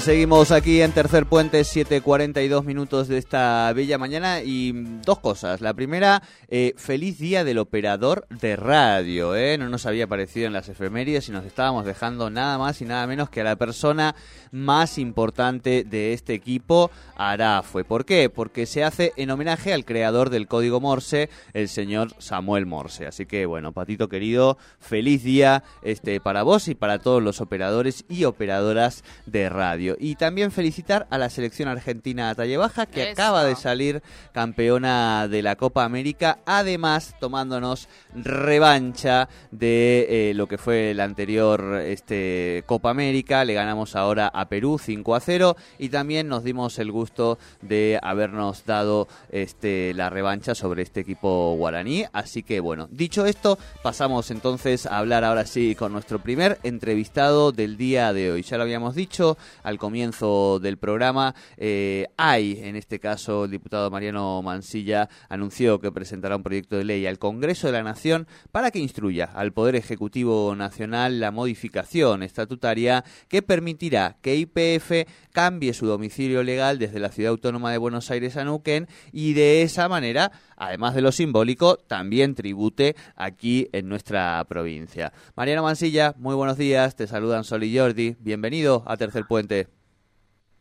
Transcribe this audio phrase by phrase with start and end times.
[0.00, 4.72] Seguimos aquí en Tercer Puente, 7.42 minutos de esta bella mañana y
[5.04, 5.60] dos cosas.
[5.60, 9.34] La primera, eh, feliz día del operador de radio.
[9.34, 9.58] ¿eh?
[9.58, 13.06] No nos había aparecido en las efemérides y nos estábamos dejando nada más y nada
[13.06, 14.14] menos que a la persona
[14.52, 17.84] más importante de este equipo, Arafue.
[17.84, 18.30] ¿Por qué?
[18.30, 23.06] Porque se hace en homenaje al creador del código Morse, el señor Samuel Morse.
[23.06, 28.04] Así que, bueno, Patito querido, feliz día este, para vos y para todos los operadores
[28.08, 29.85] y operadoras de radio.
[29.98, 35.42] Y también felicitar a la selección argentina Talle Baja, que acaba de salir campeona de
[35.42, 42.90] la Copa América, además tomándonos revancha de eh, lo que fue la anterior este, Copa
[42.90, 43.44] América.
[43.44, 47.98] Le ganamos ahora a Perú 5 a 0 y también nos dimos el gusto de
[48.02, 52.04] habernos dado este, la revancha sobre este equipo guaraní.
[52.12, 57.52] Así que bueno, dicho esto, pasamos entonces a hablar ahora sí con nuestro primer entrevistado
[57.52, 58.42] del día de hoy.
[58.42, 59.36] Ya lo habíamos dicho
[59.66, 65.90] al comienzo del programa, eh, hay en este caso el diputado Mariano Mansilla anunció que
[65.90, 69.74] presentará un proyecto de ley al Congreso de la Nación para que instruya al Poder
[69.74, 77.10] Ejecutivo Nacional la modificación estatutaria que permitirá que IPF cambie su domicilio legal desde la
[77.10, 81.76] Ciudad Autónoma de Buenos Aires a Neuquén y de esa manera, además de lo simbólico,
[81.76, 85.12] también tribute aquí en nuestra provincia.
[85.34, 89.55] Mariano Mansilla, muy buenos días, te saludan Sol y Jordi, bienvenido a Tercer Puente.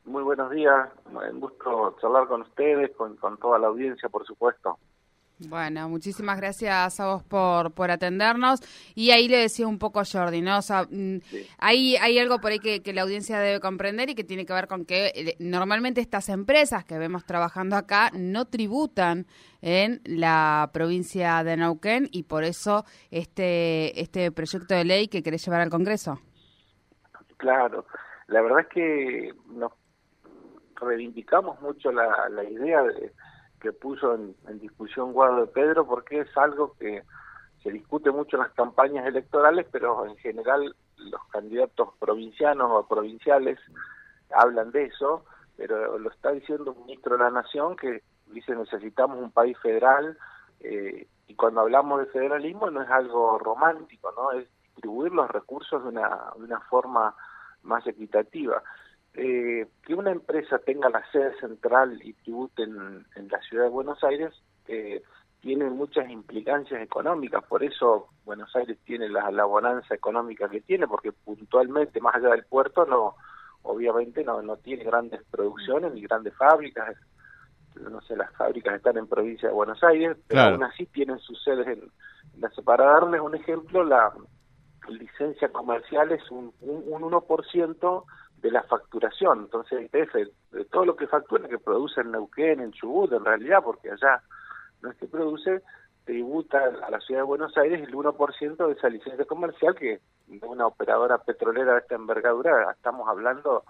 [0.05, 4.77] Muy buenos días, un gusto charlar con ustedes, con, con toda la audiencia, por supuesto.
[5.37, 8.61] Bueno, muchísimas gracias a vos por, por atendernos.
[8.95, 10.59] Y ahí le decía un poco Jordi, ¿no?
[10.59, 11.17] O sea, mm,
[11.57, 14.67] hay, hay algo por ahí que, la audiencia debe comprender y que tiene que ver
[14.67, 19.25] con que eh, normalmente estas empresas que vemos trabajando acá no tributan
[19.61, 25.43] en la provincia de Neuquén y por eso este, este proyecto de ley que querés
[25.43, 26.21] llevar al Congreso.
[27.35, 27.85] Claro,
[28.27, 29.73] la verdad es que nos
[30.79, 33.13] reivindicamos mucho la, la idea de
[33.65, 37.01] que puso en, discusión Guado de Pedro porque es algo que
[37.63, 43.57] se discute mucho en las campañas electorales, pero en general los candidatos provincianos o provinciales
[44.31, 45.25] hablan de eso,
[45.57, 50.15] pero lo está diciendo un ministro de la Nación que dice necesitamos un país federal
[50.59, 55.81] eh, y cuando hablamos de federalismo no es algo romántico, no es distribuir los recursos
[55.81, 57.15] de una, de una forma
[57.63, 58.61] más equitativa.
[59.17, 64.03] Eh, que una empresa tenga la sede central y tribute en, la ciudad de Buenos
[64.03, 64.33] Aires
[64.67, 65.01] eh,
[65.39, 70.85] tiene muchas implicancias económicas, por eso Buenos Aires tiene la, la, bonanza económica que tiene,
[70.87, 73.15] porque puntualmente, más allá del puerto, no
[73.65, 76.97] obviamente no, no tiene grandes producciones ni grandes fábricas,
[77.75, 81.41] no sé, las fábricas están en provincia de Buenos Aires, pero aún así tienen sus
[81.43, 81.89] sedes en,
[82.39, 84.13] la Para darles un ejemplo, la
[84.89, 88.03] licencia comercial es un, un, un 1%
[88.45, 89.39] de la facturación.
[89.39, 93.89] Entonces, de todo lo que factura, que produce en Neuquén, en Chubut, en realidad, porque
[93.89, 94.21] allá
[94.83, 95.63] no es que produce,
[96.03, 100.45] tributa a la ciudad de Buenos Aires el 1% de esa licencia comercial que de
[100.45, 103.63] una operadora petrolera de esta envergadura estamos hablando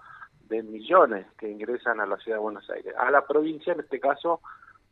[0.50, 2.94] de millones que ingresan a la ciudad de Buenos Aires.
[2.98, 4.42] A la provincia, en este caso,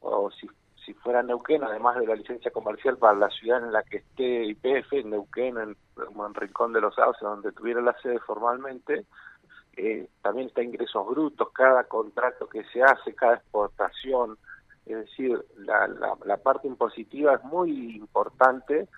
[0.00, 0.48] o si,
[0.94, 4.94] fuera Neuquén, además de la licencia comercial para la ciudad en la que esté IPF,
[4.94, 9.04] en Neuquén, en, en Rincón de los Sauces, donde tuviera la sede formalmente,
[9.76, 14.38] eh, también está ingresos brutos, cada contrato que se hace, cada exportación,
[14.86, 15.88] es decir, la,
[16.24, 18.88] la, parte impositiva es muy importante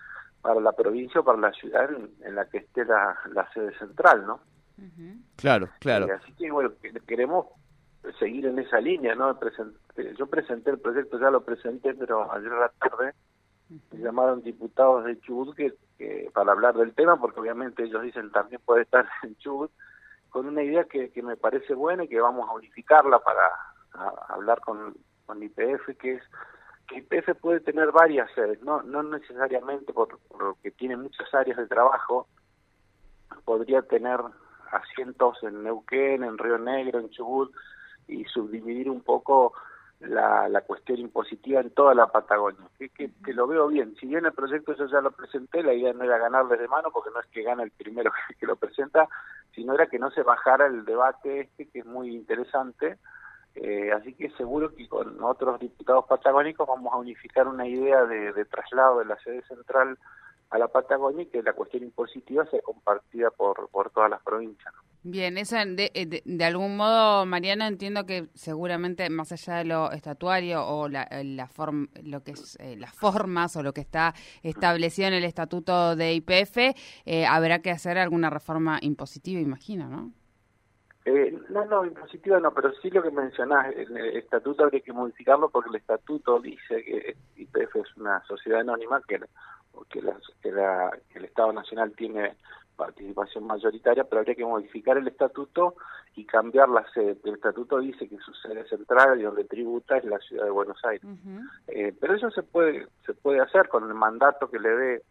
[0.42, 3.16] para la provincia o para la ciudad en, la que esté la,
[3.54, 4.40] sede central, ¿no?
[5.36, 6.06] Claro, claro.
[6.06, 6.72] Eh, así que, bueno,
[7.06, 7.46] queremos
[8.18, 9.38] seguir en esa línea, ¿no?
[10.16, 13.14] yo presenté el proyecto, ya lo presenté, pero ayer a la tarde
[13.68, 15.74] me llamaron diputados de Chubut que,
[16.32, 19.70] para hablar del tema, porque obviamente ellos dicen también puede estar en Chubut,
[20.30, 23.50] con una idea que, que me parece buena y que vamos a unificarla para
[24.28, 24.94] hablar con,
[25.24, 26.22] con IPF, que es
[26.86, 32.28] que IPF puede tener varias sedes, no, no necesariamente porque tiene muchas áreas de trabajo,
[33.44, 34.20] podría tener
[34.70, 37.52] asientos en Neuquén, en Río Negro, en Chubut,
[38.06, 39.52] y subdividir un poco
[40.00, 43.96] la, la cuestión impositiva en toda la Patagonia, que, que, lo veo bien.
[43.98, 46.90] Si bien el proyecto yo ya lo presenté, la idea no era ganarles de mano,
[46.92, 49.08] porque no es que gane el primero que, lo presenta,
[49.56, 52.98] sino era que no se bajara el debate este, que es muy interesante.
[53.54, 58.44] Eh, así que seguro que con otros diputados patagónicos vamos a unificar una idea de,
[58.44, 59.98] traslado de la sede central
[60.50, 64.74] a la Patagonia y que la cuestión impositiva sea compartida por, por todas las provincias.
[65.08, 69.92] Bien, eso de, de, de, algún modo, Mariana, entiendo que seguramente más allá de lo
[69.92, 74.14] estatuario o la, la form, lo que es eh, las formas o lo que está
[74.42, 76.74] establecido en el estatuto de IPF,
[77.04, 80.10] eh, habrá que hacer alguna reforma impositiva, imagino, ¿no?
[81.04, 85.50] Eh, no, no, impositiva no, pero sí lo que mencionás, el estatuto habría que modificarlo
[85.50, 89.20] porque el estatuto dice que IPF es una sociedad anónima que
[89.84, 90.00] que,
[90.42, 90.48] que,
[91.14, 92.36] el Estado Nacional tiene
[92.76, 95.74] participación mayoritaria, pero habría que modificar el estatuto
[96.14, 97.16] y cambiar la sede.
[97.24, 100.78] El estatuto dice que su sede central y donde tributa es la ciudad de Buenos
[100.84, 101.08] Aires.
[101.68, 105.02] Eh, pero eso se puede, se puede hacer con el mandato que le dé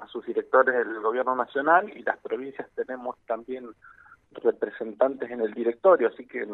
[0.00, 3.68] a sus directores del gobierno nacional y las provincias tenemos también
[4.32, 6.46] representantes en el directorio, así que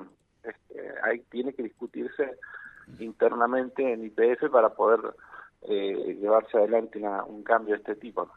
[0.44, 2.38] este, ahí tiene que discutirse
[2.98, 5.00] internamente en IPF para poder
[5.64, 8.28] eh, llevarse adelante un cambio de este tipo.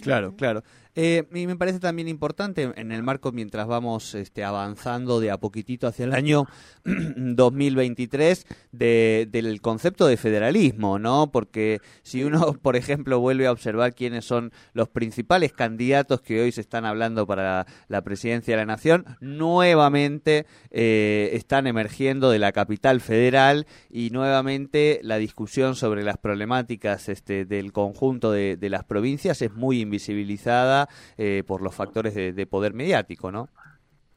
[0.00, 0.62] Claro, claro.
[0.98, 5.36] Eh, y me parece también importante en el marco mientras vamos este, avanzando de a
[5.36, 6.46] poquitito hacia el año
[6.84, 11.30] 2023 de, del concepto de federalismo, ¿no?
[11.30, 16.50] Porque si uno, por ejemplo, vuelve a observar quiénes son los principales candidatos que hoy
[16.50, 22.52] se están hablando para la presidencia de la nación, nuevamente eh, están emergiendo de la
[22.52, 28.84] capital federal y nuevamente la discusión sobre las problemáticas este, del conjunto de, de las
[28.84, 33.48] provincias es muy invisibilizada eh, por los factores de, poder mediático, ¿no?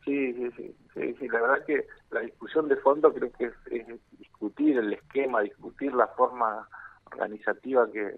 [0.03, 3.85] Sí, sí, sí, sí, la verdad que la discusión de fondo creo que es,
[4.17, 6.67] discutir el esquema, discutir la forma
[7.05, 8.15] organizativa que,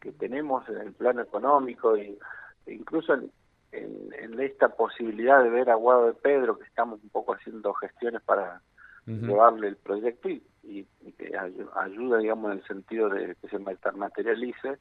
[0.00, 2.18] que tenemos en el plano económico y,
[2.66, 3.30] e incluso en,
[3.72, 8.22] en, esta posibilidad de ver a Guado de Pedro, que estamos un poco haciendo gestiones
[8.22, 8.60] para
[9.06, 10.86] llevarle el proyecto y, y,
[11.18, 11.32] que
[11.76, 14.78] ayuda, digamos, en el sentido de que se materialice,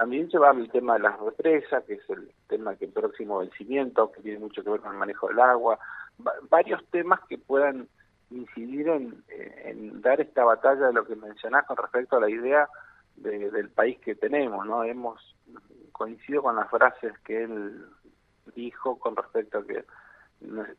[0.00, 4.10] también llevar el tema de las represas, que es el tema que el próximo vencimiento,
[4.10, 5.78] que tiene mucho que ver con el manejo del agua,
[6.48, 7.86] varios temas que puedan
[8.30, 12.66] incidir en, en, dar esta batalla de lo que mencionás con respecto a la idea
[13.16, 14.84] del país que tenemos, ¿no?
[14.84, 15.36] Hemos
[15.92, 17.84] coincidido con las frases que él
[18.56, 19.84] dijo con respecto a que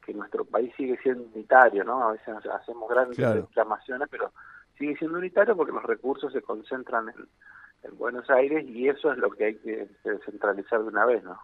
[0.03, 2.09] que nuestro país sigue siendo unitario, ¿no?
[2.09, 4.31] A veces hacemos grandes reclamaciones, pero
[4.79, 7.27] sigue siendo unitario porque los recursos se concentran en,
[7.83, 11.37] en Buenos Aires y eso es lo que hay que descentralizar de una vez, ¿no?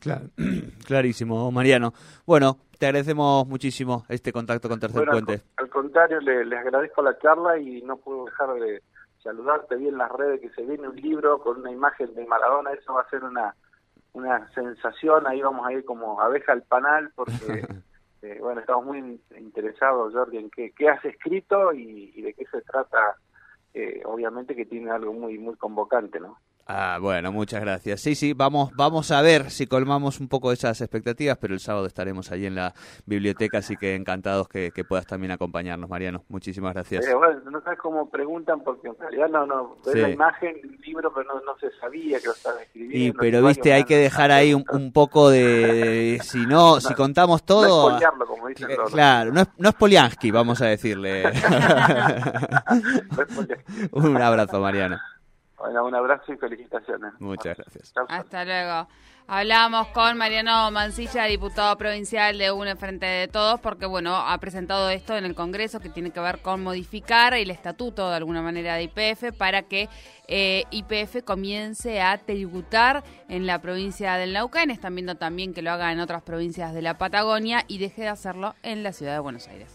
[0.00, 0.26] Claro,
[0.86, 1.92] clarísimo, Mariano.
[2.26, 5.42] Bueno, te agradecemos muchísimo este contacto con Tercer Puente.
[5.56, 8.82] Al, contrario, le, les agradezco la charla y no puedo dejar de
[9.22, 9.76] saludarte.
[9.76, 12.94] Vi en las redes que se viene un libro con una imagen de Maradona, eso
[12.94, 13.54] va a ser una,
[14.12, 17.66] una sensación, ahí vamos a ir como abeja al panal porque...
[18.20, 22.62] Eh, bueno, estamos muy interesados, Jordi, en qué, qué has escrito y de qué se
[22.62, 23.14] trata
[23.74, 26.38] eh, obviamente que tiene algo muy muy convocante, ¿no?
[26.70, 28.02] Ah, bueno, muchas gracias.
[28.02, 31.86] Sí, sí, vamos, vamos a ver si colmamos un poco esas expectativas, pero el sábado
[31.86, 32.74] estaremos allí en la
[33.06, 36.24] biblioteca, así que encantados que, puedas también acompañarnos, Mariano.
[36.28, 37.06] Muchísimas gracias.
[37.06, 41.10] Eh, bueno, no sabes cómo preguntan, porque en realidad no, no, la imagen del libro,
[41.14, 42.98] pero no, se sabía que lo estaba escribiendo.
[42.98, 47.98] Y, pero viste, hay que dejar ahí un, poco de, si no, si contamos todo.
[47.98, 51.22] No como dicen Claro, no es, no es Poliansky, vamos a decirle.
[53.92, 54.98] un abrazo, Mariano.
[55.58, 57.12] Bueno, un abrazo y felicitaciones.
[57.18, 57.92] Muchas gracias.
[58.08, 58.88] Hasta luego.
[59.30, 64.88] Hablamos con Mariano Mancilla, diputado provincial de UNE Frente de Todos, porque bueno, ha presentado
[64.88, 68.76] esto en el Congreso que tiene que ver con modificar el estatuto de alguna manera
[68.76, 69.90] de IPF para que
[70.28, 74.70] eh, IPF comience a tributar en la provincia del Neuquén.
[74.70, 78.08] Están viendo también que lo haga en otras provincias de la Patagonia y deje de
[78.08, 79.74] hacerlo en la ciudad de Buenos Aires.